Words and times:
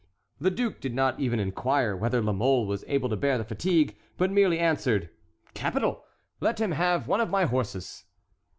The 0.39 0.49
duke 0.49 0.79
did 0.81 0.95
not 0.95 1.19
even 1.19 1.39
inquire 1.39 1.95
whether 1.95 2.21
La 2.23 2.33
Mole 2.33 2.65
was 2.65 2.83
able 2.87 3.07
to 3.09 3.15
bear 3.15 3.37
the 3.37 3.43
fatigue, 3.43 3.95
but 4.17 4.31
merely 4.31 4.57
answered: 4.57 5.11
"Capital! 5.53 6.05
Let 6.39 6.59
him 6.59 6.71
have 6.71 7.07
one 7.07 7.21
of 7.21 7.29
my 7.29 7.45
horses." 7.45 8.05